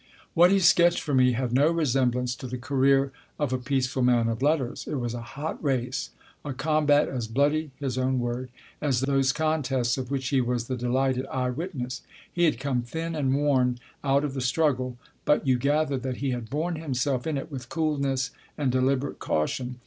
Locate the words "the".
2.47-2.57, 10.65-10.75, 14.33-14.41